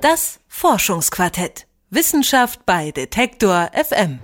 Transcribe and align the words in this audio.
Das 0.00 0.38
Forschungsquartett. 0.46 1.66
Wissenschaft 1.90 2.64
bei 2.64 2.92
Detektor 2.92 3.68
FM. 3.74 4.20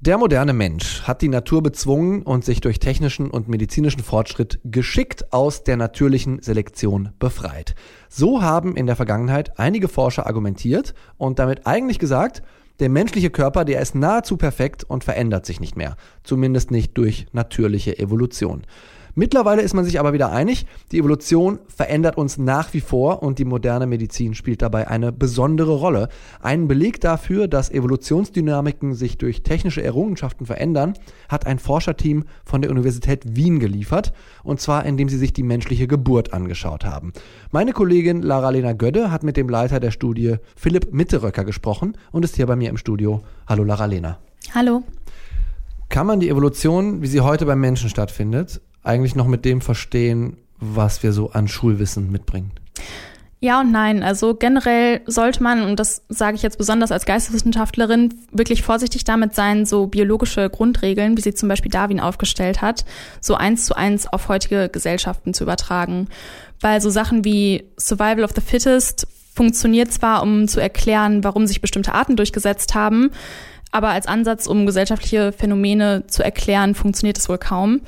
Der 0.00 0.16
moderne 0.16 0.52
Mensch 0.52 1.02
hat 1.02 1.22
die 1.22 1.28
Natur 1.28 1.60
bezwungen 1.60 2.22
und 2.22 2.44
sich 2.44 2.60
durch 2.60 2.78
technischen 2.78 3.28
und 3.28 3.48
medizinischen 3.48 4.04
Fortschritt 4.04 4.60
geschickt 4.62 5.32
aus 5.32 5.64
der 5.64 5.76
natürlichen 5.76 6.40
Selektion 6.40 7.14
befreit. 7.18 7.74
So 8.08 8.42
haben 8.42 8.76
in 8.76 8.86
der 8.86 8.94
Vergangenheit 8.94 9.58
einige 9.58 9.88
Forscher 9.88 10.24
argumentiert 10.24 10.94
und 11.16 11.40
damit 11.40 11.66
eigentlich 11.66 11.98
gesagt, 11.98 12.44
der 12.78 12.88
menschliche 12.88 13.30
Körper, 13.30 13.64
der 13.64 13.80
ist 13.80 13.96
nahezu 13.96 14.36
perfekt 14.36 14.84
und 14.84 15.02
verändert 15.02 15.46
sich 15.46 15.58
nicht 15.58 15.74
mehr. 15.74 15.96
Zumindest 16.22 16.70
nicht 16.70 16.96
durch 16.96 17.26
natürliche 17.32 17.98
Evolution. 17.98 18.62
Mittlerweile 19.18 19.62
ist 19.62 19.74
man 19.74 19.84
sich 19.84 19.98
aber 19.98 20.12
wieder 20.12 20.30
einig, 20.30 20.64
die 20.92 20.98
Evolution 20.98 21.58
verändert 21.66 22.16
uns 22.16 22.38
nach 22.38 22.72
wie 22.72 22.80
vor 22.80 23.20
und 23.20 23.40
die 23.40 23.44
moderne 23.44 23.88
Medizin 23.88 24.32
spielt 24.32 24.62
dabei 24.62 24.86
eine 24.86 25.10
besondere 25.10 25.72
Rolle. 25.72 26.08
Einen 26.40 26.68
Beleg 26.68 27.00
dafür, 27.00 27.48
dass 27.48 27.68
Evolutionsdynamiken 27.68 28.94
sich 28.94 29.18
durch 29.18 29.42
technische 29.42 29.82
Errungenschaften 29.82 30.46
verändern, 30.46 30.94
hat 31.28 31.48
ein 31.48 31.58
Forscherteam 31.58 32.26
von 32.44 32.62
der 32.62 32.70
Universität 32.70 33.34
Wien 33.34 33.58
geliefert, 33.58 34.12
und 34.44 34.60
zwar 34.60 34.86
indem 34.86 35.08
sie 35.08 35.18
sich 35.18 35.32
die 35.32 35.42
menschliche 35.42 35.88
Geburt 35.88 36.32
angeschaut 36.32 36.84
haben. 36.84 37.12
Meine 37.50 37.72
Kollegin 37.72 38.22
Lara-Lena 38.22 38.72
Gödde 38.74 39.10
hat 39.10 39.24
mit 39.24 39.36
dem 39.36 39.48
Leiter 39.48 39.80
der 39.80 39.90
Studie 39.90 40.36
Philipp 40.54 40.94
Mitteröcker 40.94 41.42
gesprochen 41.42 41.96
und 42.12 42.24
ist 42.24 42.36
hier 42.36 42.46
bei 42.46 42.54
mir 42.54 42.70
im 42.70 42.76
Studio. 42.76 43.22
Hallo 43.48 43.64
Lara-Lena. 43.64 44.20
Hallo. 44.54 44.84
Kann 45.88 46.06
man 46.06 46.20
die 46.20 46.28
Evolution, 46.28 47.02
wie 47.02 47.06
sie 47.08 47.22
heute 47.22 47.46
beim 47.46 47.58
Menschen 47.60 47.88
stattfindet, 47.88 48.60
eigentlich 48.88 49.14
noch 49.14 49.26
mit 49.26 49.44
dem 49.44 49.60
verstehen, 49.60 50.38
was 50.58 51.02
wir 51.02 51.12
so 51.12 51.30
an 51.30 51.46
Schulwissen 51.46 52.10
mitbringen? 52.10 52.52
Ja 53.40 53.60
und 53.60 53.70
nein. 53.70 54.02
Also 54.02 54.34
generell 54.34 55.00
sollte 55.06 55.42
man, 55.44 55.62
und 55.62 55.78
das 55.78 56.02
sage 56.08 56.34
ich 56.34 56.42
jetzt 56.42 56.58
besonders 56.58 56.90
als 56.90 57.06
Geisteswissenschaftlerin, 57.06 58.12
wirklich 58.32 58.62
vorsichtig 58.62 59.04
damit 59.04 59.34
sein, 59.36 59.64
so 59.64 59.86
biologische 59.86 60.50
Grundregeln, 60.50 61.16
wie 61.16 61.20
sie 61.20 61.34
zum 61.34 61.48
Beispiel 61.48 61.70
Darwin 61.70 62.00
aufgestellt 62.00 62.62
hat, 62.62 62.84
so 63.20 63.36
eins 63.36 63.64
zu 63.64 63.76
eins 63.76 64.08
auf 64.08 64.28
heutige 64.28 64.68
Gesellschaften 64.68 65.34
zu 65.34 65.44
übertragen. 65.44 66.08
Weil 66.60 66.80
so 66.80 66.90
Sachen 66.90 67.24
wie 67.24 67.64
Survival 67.78 68.24
of 68.24 68.32
the 68.34 68.40
Fittest 68.40 69.06
funktioniert 69.32 69.92
zwar, 69.92 70.24
um 70.24 70.48
zu 70.48 70.58
erklären, 70.58 71.22
warum 71.22 71.46
sich 71.46 71.60
bestimmte 71.60 71.94
Arten 71.94 72.16
durchgesetzt 72.16 72.74
haben, 72.74 73.10
aber 73.70 73.90
als 73.90 74.06
Ansatz, 74.06 74.48
um 74.48 74.66
gesellschaftliche 74.66 75.30
Phänomene 75.30 76.04
zu 76.08 76.24
erklären, 76.24 76.74
funktioniert 76.74 77.18
es 77.18 77.28
wohl 77.28 77.38
kaum 77.38 77.82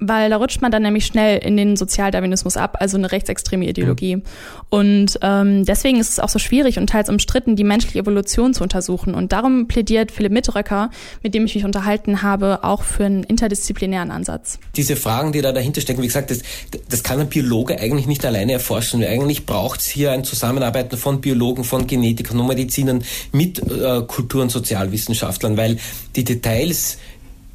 weil 0.00 0.30
da 0.30 0.36
rutscht 0.36 0.62
man 0.62 0.70
dann 0.70 0.82
nämlich 0.82 1.06
schnell 1.06 1.38
in 1.38 1.56
den 1.56 1.76
Sozialdarwinismus 1.76 2.56
ab, 2.56 2.76
also 2.80 2.96
eine 2.96 3.12
rechtsextreme 3.12 3.66
Ideologie. 3.66 4.16
Mhm. 4.16 4.22
Und 4.68 5.18
ähm, 5.22 5.64
deswegen 5.64 5.98
ist 5.98 6.10
es 6.10 6.20
auch 6.20 6.28
so 6.28 6.38
schwierig 6.38 6.78
und 6.78 6.88
teils 6.88 7.08
umstritten, 7.08 7.56
die 7.56 7.64
menschliche 7.64 7.98
Evolution 7.98 8.54
zu 8.54 8.62
untersuchen. 8.62 9.14
Und 9.14 9.32
darum 9.32 9.68
plädiert 9.68 10.10
Philipp 10.10 10.32
Mittröcker, 10.32 10.90
mit 11.22 11.34
dem 11.34 11.46
ich 11.46 11.54
mich 11.54 11.64
unterhalten 11.64 12.22
habe, 12.22 12.64
auch 12.64 12.82
für 12.82 13.04
einen 13.04 13.22
interdisziplinären 13.24 14.10
Ansatz. 14.10 14.58
Diese 14.76 14.96
Fragen, 14.96 15.32
die 15.32 15.42
da 15.42 15.52
dahinter 15.52 15.80
stecken, 15.80 16.02
wie 16.02 16.06
gesagt, 16.06 16.30
das, 16.30 16.40
das 16.88 17.02
kann 17.02 17.20
ein 17.20 17.28
Biologe 17.28 17.78
eigentlich 17.78 18.06
nicht 18.06 18.24
alleine 18.24 18.52
erforschen. 18.52 19.04
Eigentlich 19.04 19.46
braucht 19.46 19.80
es 19.80 19.86
hier 19.86 20.12
ein 20.12 20.24
Zusammenarbeiten 20.24 20.96
von 20.96 21.20
Biologen, 21.20 21.64
von 21.64 21.86
Genetikern 21.86 22.40
und 22.40 22.48
Medizinern 22.48 23.04
mit 23.32 23.58
äh, 23.58 24.02
Kultur- 24.06 24.42
und 24.42 24.50
Sozialwissenschaftlern, 24.50 25.56
weil 25.56 25.78
die 26.14 26.24
Details 26.24 26.98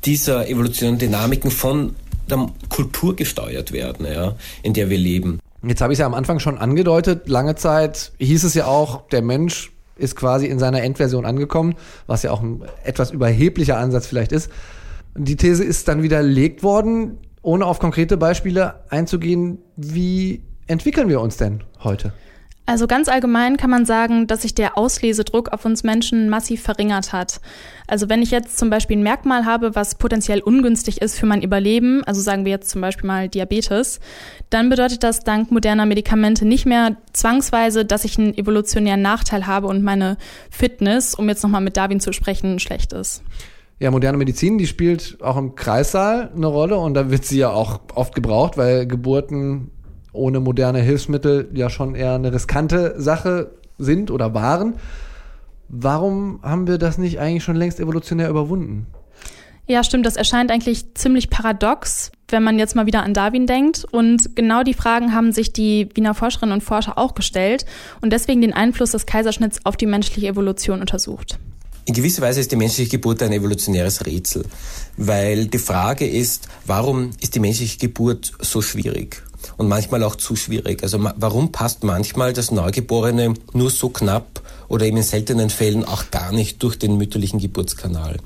dieser 0.06 0.48
Evolution, 0.48 0.98
Dynamiken 0.98 1.52
von 1.52 1.96
der 2.30 2.48
Kultur 2.70 3.16
gesteuert 3.16 3.72
werden, 3.72 4.06
ja, 4.06 4.36
in 4.64 4.74
der 4.74 4.90
wir 4.90 4.98
leben. 4.98 5.40
Jetzt 5.64 5.82
habe 5.82 5.94
ich 5.94 5.98
es 5.98 6.00
ja 6.00 6.06
am 6.06 6.14
Anfang 6.14 6.40
schon 6.40 6.58
angedeutet. 6.58 7.28
Lange 7.30 7.56
Zeit 7.56 8.14
hieß 8.18 8.44
es 8.44 8.54
ja 8.56 8.66
auch, 8.66 9.08
der 9.10 9.22
Mensch 9.22 9.72
ist 9.96 10.16
quasi 10.16 10.48
in 10.48 10.58
seiner 10.58 10.82
Endversion 10.82 11.26
angekommen, 11.26 11.76
was 12.08 12.24
ja 12.24 12.32
auch 12.32 12.42
ein 12.42 12.64
etwas 12.84 13.12
überheblicher 13.12 13.78
Ansatz 13.78 14.08
vielleicht 14.08 14.32
ist. 14.32 14.50
Die 15.16 15.36
These 15.36 15.64
ist 15.64 15.88
dann 15.88 16.02
widerlegt 16.02 16.64
worden, 16.64 17.18
ohne 17.42 17.66
auf 17.66 17.80
konkrete 17.80 18.18
Beispiele 18.18 18.76
einzugehen. 18.90 19.60
Wie 19.76 20.42
entwickeln 20.68 21.10
wir 21.10 21.22
uns 21.22 21.38
denn 21.38 21.64
heute? 21.84 22.14
Also 22.66 22.88
ganz 22.88 23.10
allgemein 23.10 23.58
kann 23.58 23.70
man 23.70 23.86
sagen, 23.86 24.28
dass 24.28 24.44
sich 24.44 24.54
der 24.56 24.78
Auslesedruck 24.78 25.50
auf 25.50 25.66
uns 25.66 25.84
Menschen 25.84 26.30
massiv 26.30 26.62
verringert 26.62 27.12
hat. 27.12 27.42
Also 27.88 28.08
wenn 28.08 28.22
ich 28.22 28.32
jetzt 28.32 28.58
zum 28.58 28.70
Beispiel 28.70 28.98
ein 28.98 29.04
Merkmal 29.04 29.46
habe, 29.46 29.76
was 29.76 29.96
potenziell 29.96 30.40
ungünstig 30.40 31.02
ist 31.02 31.20
für 31.20 31.26
mein 31.26 31.42
Überleben, 31.42 32.04
also 32.06 32.22
sagen 32.22 32.46
wir 32.46 32.52
jetzt 32.52 32.70
zum 32.70 32.80
Beispiel 32.80 33.08
mal 33.08 33.28
Diabetes, 33.28 34.00
dann 34.50 34.70
bedeutet 34.70 35.04
das 35.04 35.22
dank 35.22 35.52
moderner 35.52 35.86
Medikamente 35.86 36.46
nicht 36.46 36.66
mehr 36.66 36.96
zwangsweise, 37.14 37.84
dass 37.84 38.06
ich 38.06 38.18
einen 38.18 38.38
evolutionären 38.38 39.02
Nachteil 39.02 39.48
habe 39.48 39.68
und 39.68 39.84
meine 39.84 40.18
Fitness, 40.50 41.16
um 41.16 41.28
jetzt 41.28 41.44
nochmal 41.44 41.62
mit 41.62 41.76
Darwin 41.78 42.00
zu 42.00 42.14
sprechen, 42.14 42.60
schlecht 42.60 42.94
ist. 42.94 43.24
Ja, 43.80 43.90
moderne 43.90 44.20
Medizin, 44.20 44.60
die 44.60 44.68
spielt 44.68 45.18
auch 45.22 45.38
im 45.38 45.56
Kreissaal 45.56 46.32
eine 46.36 46.46
Rolle 46.46 46.78
und 46.78 46.94
da 46.94 47.10
wird 47.10 47.26
sie 47.26 47.40
ja 47.40 47.50
auch 47.50 47.80
oft 47.96 48.14
gebraucht, 48.14 48.56
weil 48.56 48.86
Geburten 48.86 49.72
ohne 50.14 50.40
moderne 50.40 50.80
Hilfsmittel 50.80 51.50
ja 51.54 51.70
schon 51.70 51.96
eher 51.96 52.16
eine 52.16 52.34
riskante 52.34 52.96
Sache 52.98 53.52
sind 53.78 54.12
oder 54.12 54.34
waren. 54.34 54.76
Warum 55.70 56.40
haben 56.44 56.68
wir 56.68 56.78
das 56.78 56.98
nicht 56.98 57.20
eigentlich 57.20 57.44
schon 57.44 57.56
längst 57.56 57.80
evolutionär 57.80 58.30
überwunden? 58.30 58.88
Ja, 59.68 59.84
stimmt. 59.86 60.06
Das 60.06 60.18
erscheint 60.18 60.52
eigentlich 60.52 60.94
ziemlich 60.96 61.30
paradox, 61.30 62.12
wenn 62.28 62.44
man 62.44 62.60
jetzt 62.60 62.76
mal 62.76 62.88
wieder 62.88 63.04
an 63.04 63.14
Darwin 63.14 63.48
denkt. 63.48 63.86
Und 63.90 64.36
genau 64.36 64.64
die 64.64 64.74
Fragen 64.74 65.14
haben 65.14 65.32
sich 65.32 65.54
die 65.54 65.88
Wiener 65.94 66.14
Forscherinnen 66.14 66.54
und 66.54 66.62
Forscher 66.62 66.98
auch 66.98 67.14
gestellt 67.14 67.66
und 68.02 68.12
deswegen 68.12 68.42
den 68.42 68.54
Einfluss 68.54 68.92
des 68.92 69.06
Kaiserschnitts 69.06 69.66
auf 69.66 69.78
die 69.78 69.86
menschliche 69.86 70.28
Evolution 70.28 70.82
untersucht. 70.82 71.40
In 71.86 71.94
gewisser 71.94 72.22
Weise 72.22 72.42
ist 72.42 72.52
die 72.52 72.58
menschliche 72.58 72.92
Geburt 72.92 73.24
ein 73.24 73.32
evolutionäres 73.32 74.06
Rätsel, 74.06 74.44
weil 74.98 75.48
die 75.48 75.58
Frage 75.58 76.08
ist, 76.08 76.48
warum 76.66 77.12
ist 77.22 77.34
die 77.36 77.40
menschliche 77.40 77.78
Geburt 77.80 78.34
so 78.40 78.62
schwierig? 78.62 79.24
Und 79.58 79.68
manchmal 79.68 80.04
auch 80.04 80.16
zu 80.16 80.36
schwierig. 80.36 80.84
Also 80.84 81.00
warum 81.16 81.52
passt 81.52 81.84
manchmal 81.84 82.34
das 82.34 82.52
Neugeborene 82.52 83.34
nur 83.54 83.70
so 83.70 83.90
knapp 83.90 84.42
oder 84.68 84.86
eben 84.86 84.98
in 84.98 85.04
seltenen 85.04 85.50
Fällen 85.50 85.86
auch 85.86 86.12
gar 86.12 86.32
nicht 86.32 86.62
durch 86.64 86.78
den 86.78 86.98
mütterlichen 86.98 87.40
Geburtskanal? 87.40 88.18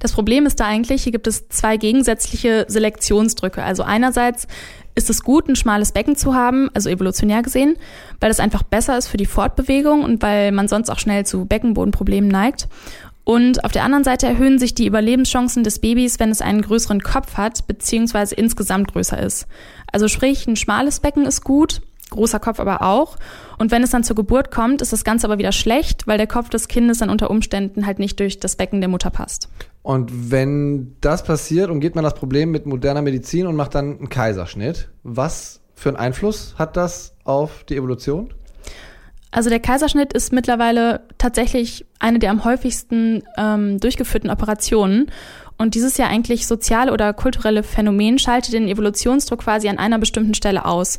Das 0.00 0.12
Problem 0.12 0.46
ist 0.46 0.58
da 0.60 0.66
eigentlich, 0.66 1.02
hier 1.02 1.12
gibt 1.12 1.26
es 1.26 1.48
zwei 1.50 1.76
gegensätzliche 1.76 2.64
Selektionsdrücke. 2.68 3.62
Also 3.62 3.82
einerseits 3.82 4.46
ist 4.94 5.10
es 5.10 5.22
gut, 5.22 5.48
ein 5.48 5.56
schmales 5.56 5.92
Becken 5.92 6.16
zu 6.16 6.34
haben, 6.34 6.70
also 6.74 6.88
evolutionär 6.88 7.42
gesehen, 7.42 7.76
weil 8.18 8.30
das 8.30 8.40
einfach 8.40 8.62
besser 8.62 8.96
ist 8.96 9.08
für 9.08 9.18
die 9.18 9.26
Fortbewegung 9.26 10.02
und 10.02 10.22
weil 10.22 10.52
man 10.52 10.68
sonst 10.68 10.90
auch 10.90 10.98
schnell 10.98 11.26
zu 11.26 11.44
Beckenbodenproblemen 11.44 12.30
neigt. 12.30 12.68
Und 13.30 13.64
auf 13.64 13.70
der 13.70 13.84
anderen 13.84 14.02
Seite 14.02 14.26
erhöhen 14.26 14.58
sich 14.58 14.74
die 14.74 14.88
Überlebenschancen 14.88 15.62
des 15.62 15.78
Babys, 15.78 16.18
wenn 16.18 16.30
es 16.30 16.42
einen 16.42 16.62
größeren 16.62 17.00
Kopf 17.00 17.36
hat, 17.36 17.64
beziehungsweise 17.68 18.34
insgesamt 18.34 18.92
größer 18.92 19.22
ist. 19.22 19.46
Also 19.92 20.08
sprich, 20.08 20.48
ein 20.48 20.56
schmales 20.56 20.98
Becken 20.98 21.26
ist 21.26 21.44
gut, 21.44 21.80
großer 22.10 22.40
Kopf 22.40 22.58
aber 22.58 22.82
auch. 22.82 23.16
Und 23.56 23.70
wenn 23.70 23.84
es 23.84 23.90
dann 23.90 24.02
zur 24.02 24.16
Geburt 24.16 24.50
kommt, 24.50 24.82
ist 24.82 24.92
das 24.92 25.04
Ganze 25.04 25.28
aber 25.28 25.38
wieder 25.38 25.52
schlecht, 25.52 26.08
weil 26.08 26.18
der 26.18 26.26
Kopf 26.26 26.48
des 26.48 26.66
Kindes 26.66 26.98
dann 26.98 27.08
unter 27.08 27.30
Umständen 27.30 27.86
halt 27.86 28.00
nicht 28.00 28.18
durch 28.18 28.40
das 28.40 28.56
Becken 28.56 28.80
der 28.80 28.90
Mutter 28.90 29.10
passt. 29.10 29.48
Und 29.82 30.32
wenn 30.32 30.96
das 31.00 31.22
passiert, 31.22 31.70
umgeht 31.70 31.94
man 31.94 32.02
das 32.02 32.14
Problem 32.14 32.50
mit 32.50 32.66
moderner 32.66 33.02
Medizin 33.02 33.46
und 33.46 33.54
macht 33.54 33.76
dann 33.76 33.96
einen 33.96 34.08
Kaiserschnitt. 34.08 34.88
Was 35.04 35.60
für 35.76 35.90
einen 35.90 35.98
Einfluss 35.98 36.56
hat 36.58 36.76
das 36.76 37.14
auf 37.22 37.62
die 37.68 37.76
Evolution? 37.76 38.34
Also 39.30 39.48
der 39.48 39.60
Kaiserschnitt 39.60 40.12
ist 40.12 40.32
mittlerweile 40.32 41.02
tatsächlich 41.18 41.86
eine 41.98 42.18
der 42.18 42.30
am 42.30 42.44
häufigsten 42.44 43.22
ähm, 43.36 43.78
durchgeführten 43.78 44.30
Operationen. 44.30 45.10
Und 45.56 45.74
dieses 45.74 45.98
ja 45.98 46.06
eigentlich 46.06 46.46
soziale 46.46 46.92
oder 46.92 47.12
kulturelle 47.12 47.62
Phänomen 47.62 48.18
schaltet 48.18 48.54
den 48.54 48.66
Evolutionsdruck 48.66 49.40
quasi 49.40 49.68
an 49.68 49.78
einer 49.78 49.98
bestimmten 49.98 50.34
Stelle 50.34 50.64
aus. 50.64 50.98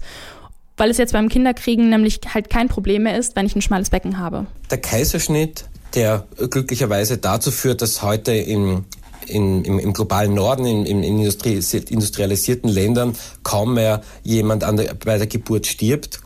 Weil 0.78 0.90
es 0.90 0.98
jetzt 0.98 1.14
beim 1.14 1.30
Kinderkriegen 1.30 1.90
nämlich 1.90 2.22
halt 2.34 2.50
kein 2.50 2.70
Problem 2.70 3.04
mehr 3.04 3.18
ist, 3.18 3.36
wenn 3.36 3.46
ich 3.46 3.56
ein 3.56 3.62
schmales 3.62 3.90
Becken 3.90 4.18
habe. 4.18 4.46
Der 4.70 4.80
Kaiserschnitt, 4.80 5.66
der 5.96 6.26
glücklicherweise 6.50 7.18
dazu 7.18 7.52
führt, 7.52 7.82
dass 7.82 8.02
heute 8.02 8.34
im 8.34 8.86
in, 9.28 9.64
im, 9.64 9.80
im, 9.80 9.94
globalen 9.94 10.34
Norden, 10.34 10.66
in, 10.66 10.86
in 10.86 11.04
industrialisierten 11.04 12.70
Ländern 12.70 13.16
kaum 13.44 13.76
mehr 13.76 14.02
jemand 14.24 14.64
der, 14.64 14.96
bei 14.96 15.18
der 15.18 15.28
Geburt 15.28 15.68
stirbt, 15.68 16.22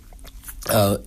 äh, 0.69 0.97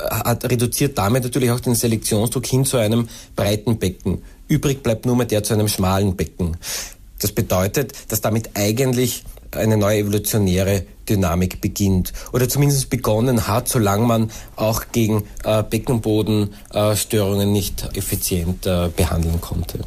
hat, 0.00 0.44
reduziert 0.44 0.98
damit 0.98 1.24
natürlich 1.24 1.50
auch 1.50 1.60
den 1.60 1.74
Selektionsdruck 1.74 2.46
hin 2.46 2.64
zu 2.64 2.76
einem 2.76 3.08
breiten 3.36 3.78
Becken. 3.78 4.22
Übrig 4.48 4.82
bleibt 4.82 5.06
nur 5.06 5.16
mehr 5.16 5.26
der 5.26 5.42
zu 5.42 5.54
einem 5.54 5.68
schmalen 5.68 6.16
Becken. 6.16 6.56
Das 7.20 7.32
bedeutet, 7.32 7.92
dass 8.08 8.20
damit 8.20 8.50
eigentlich 8.54 9.24
eine 9.52 9.76
neue 9.76 9.98
evolutionäre 9.98 10.84
Dynamik 11.08 11.60
beginnt 11.60 12.12
oder 12.32 12.48
zumindest 12.48 12.90
begonnen 12.90 13.46
hat, 13.48 13.68
solange 13.68 14.06
man 14.06 14.30
auch 14.56 14.84
gegen 14.92 15.24
äh, 15.44 15.62
Beckenbodenstörungen 15.62 17.48
äh, 17.48 17.52
nicht 17.52 17.88
effizient 17.96 18.66
äh, 18.66 18.88
behandeln 18.94 19.40
konnte. 19.40 19.80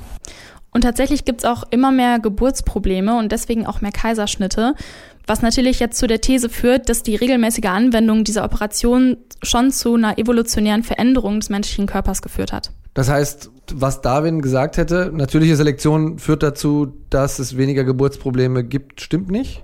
Und 0.72 0.82
tatsächlich 0.82 1.24
gibt 1.24 1.44
es 1.44 1.50
auch 1.50 1.64
immer 1.70 1.92
mehr 1.92 2.20
Geburtsprobleme 2.20 3.18
und 3.18 3.32
deswegen 3.32 3.66
auch 3.66 3.80
mehr 3.80 3.94
Kaiserschnitte, 3.94 4.76
Was 5.28 5.42
natürlich 5.42 5.80
jetzt 5.80 5.98
zu 5.98 6.08
der 6.08 6.22
These 6.22 6.50
führt, 6.50 6.90
dass 6.90 7.04
die 7.04 7.16
regelmäßige 7.16 7.66
Anwendung 7.66 8.24
dieser 8.24 8.44
Operation 8.44 9.18
schon 9.42 9.72
zu 9.72 9.96
einer 9.96 10.18
evolutionären 10.18 10.84
Veränderung 10.84 11.40
des 11.40 11.50
menschlichen 11.50 11.88
Körpers 11.88 12.22
geführt 12.22 12.54
hat. 12.54 12.72
Das 12.94 13.10
heißt, 13.10 13.50
was 13.74 14.02
Darwin 14.02 14.42
gesagt 14.42 14.78
hätte, 14.78 15.12
natürliche 15.14 15.56
Selektion 15.56 16.20
führt 16.20 16.44
dazu, 16.44 16.94
dass 17.10 17.40
es 17.40 17.58
weniger 17.58 17.84
Geburtsprobleme 17.84 18.64
gibt, 18.64 19.02
stimmt 19.02 19.30
nicht? 19.30 19.64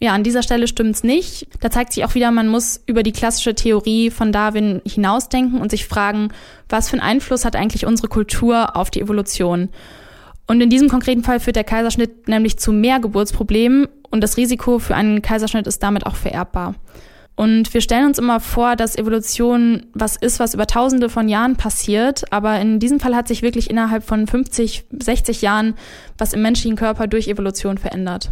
Ja, 0.00 0.14
an 0.14 0.24
dieser 0.24 0.42
Stelle 0.42 0.66
stimmt's 0.66 1.04
nicht. 1.04 1.46
Da 1.60 1.70
zeigt 1.70 1.92
sich 1.92 2.04
auch 2.04 2.16
wieder, 2.16 2.32
man 2.32 2.48
muss 2.48 2.82
über 2.86 3.04
die 3.04 3.12
klassische 3.12 3.54
Theorie 3.54 4.10
von 4.10 4.32
Darwin 4.32 4.82
hinausdenken 4.84 5.60
und 5.60 5.70
sich 5.70 5.86
fragen, 5.86 6.30
was 6.68 6.88
für 6.88 6.94
einen 6.94 7.08
Einfluss 7.08 7.44
hat 7.44 7.54
eigentlich 7.54 7.86
unsere 7.86 8.08
Kultur 8.08 8.76
auf 8.76 8.90
die 8.90 9.00
Evolution? 9.00 9.68
Und 10.48 10.60
in 10.60 10.70
diesem 10.70 10.88
konkreten 10.88 11.22
Fall 11.22 11.38
führt 11.38 11.54
der 11.54 11.62
Kaiserschnitt 11.62 12.26
nämlich 12.26 12.58
zu 12.58 12.72
mehr 12.72 12.98
Geburtsproblemen 12.98 13.86
und 14.12 14.20
das 14.20 14.36
Risiko 14.36 14.78
für 14.78 14.94
einen 14.94 15.22
Kaiserschnitt 15.22 15.66
ist 15.66 15.82
damit 15.82 16.06
auch 16.06 16.14
vererbbar. 16.14 16.76
Und 17.34 17.72
wir 17.72 17.80
stellen 17.80 18.06
uns 18.06 18.18
immer 18.18 18.40
vor, 18.40 18.76
dass 18.76 18.94
Evolution 18.94 19.86
was 19.94 20.16
ist, 20.16 20.38
was 20.38 20.54
über 20.54 20.66
tausende 20.66 21.08
von 21.08 21.28
Jahren 21.28 21.56
passiert. 21.56 22.30
Aber 22.30 22.60
in 22.60 22.78
diesem 22.78 23.00
Fall 23.00 23.16
hat 23.16 23.26
sich 23.26 23.40
wirklich 23.42 23.70
innerhalb 23.70 24.04
von 24.04 24.26
50, 24.26 24.84
60 25.00 25.40
Jahren 25.42 25.74
was 26.18 26.34
im 26.34 26.42
menschlichen 26.42 26.76
Körper 26.76 27.06
durch 27.06 27.28
Evolution 27.28 27.78
verändert. 27.78 28.30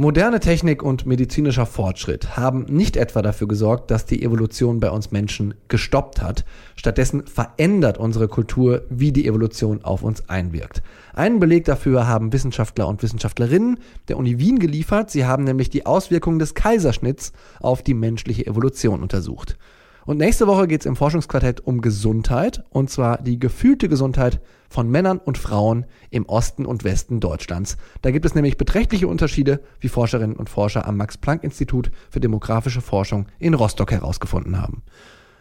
Moderne 0.00 0.38
Technik 0.38 0.84
und 0.84 1.06
medizinischer 1.06 1.66
Fortschritt 1.66 2.36
haben 2.36 2.66
nicht 2.68 2.96
etwa 2.96 3.20
dafür 3.20 3.48
gesorgt, 3.48 3.90
dass 3.90 4.06
die 4.06 4.22
Evolution 4.22 4.78
bei 4.78 4.92
uns 4.92 5.10
Menschen 5.10 5.54
gestoppt 5.66 6.22
hat. 6.22 6.44
Stattdessen 6.76 7.26
verändert 7.26 7.98
unsere 7.98 8.28
Kultur, 8.28 8.82
wie 8.90 9.10
die 9.10 9.26
Evolution 9.26 9.82
auf 9.82 10.04
uns 10.04 10.28
einwirkt. 10.28 10.84
Einen 11.14 11.40
Beleg 11.40 11.64
dafür 11.64 12.06
haben 12.06 12.32
Wissenschaftler 12.32 12.86
und 12.86 13.02
Wissenschaftlerinnen 13.02 13.80
der 14.06 14.18
Uni 14.18 14.38
Wien 14.38 14.60
geliefert. 14.60 15.10
Sie 15.10 15.24
haben 15.24 15.42
nämlich 15.42 15.68
die 15.68 15.84
Auswirkungen 15.84 16.38
des 16.38 16.54
Kaiserschnitts 16.54 17.32
auf 17.58 17.82
die 17.82 17.94
menschliche 17.94 18.46
Evolution 18.46 19.02
untersucht. 19.02 19.58
Und 20.04 20.18
nächste 20.18 20.46
Woche 20.46 20.66
geht 20.66 20.80
es 20.80 20.86
im 20.86 20.96
Forschungsquartett 20.96 21.60
um 21.60 21.80
Gesundheit, 21.80 22.64
und 22.70 22.90
zwar 22.90 23.18
die 23.18 23.38
gefühlte 23.38 23.88
Gesundheit 23.88 24.40
von 24.68 24.90
Männern 24.90 25.18
und 25.18 25.38
Frauen 25.38 25.86
im 26.10 26.26
Osten 26.26 26.66
und 26.66 26.84
Westen 26.84 27.20
Deutschlands. 27.20 27.76
Da 28.02 28.10
gibt 28.10 28.24
es 28.24 28.34
nämlich 28.34 28.56
beträchtliche 28.56 29.08
Unterschiede, 29.08 29.60
wie 29.80 29.88
Forscherinnen 29.88 30.36
und 30.36 30.48
Forscher 30.48 30.86
am 30.86 30.96
Max-Planck-Institut 30.96 31.90
für 32.10 32.20
demografische 32.20 32.80
Forschung 32.80 33.26
in 33.38 33.54
Rostock 33.54 33.90
herausgefunden 33.90 34.60
haben. 34.60 34.82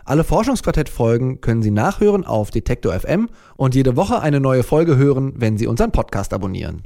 Alle 0.08 0.24
Forschungsquartett-Folgen 0.24 1.42
können 1.42 1.62
Sie 1.62 1.72
nachhören 1.72 2.26
auf 2.26 2.50
Detektor 2.50 2.98
FM 2.98 3.28
und 3.58 3.76
jede 3.76 3.98
Woche 3.98 4.22
eine 4.22 4.40
neue 4.40 4.64
Folge 4.64 4.96
hören, 4.96 5.34
wenn 5.36 5.58
Sie 5.58 5.68
unseren 5.68 5.92
Podcast 5.92 6.34
abonnieren. 6.34 6.84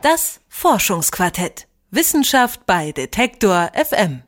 Das 0.00 0.40
Forschungsquartett. 0.48 1.68
Wissenschaft 1.90 2.64
bei 2.64 2.92
Detektor 2.92 3.70
FM. 3.74 4.22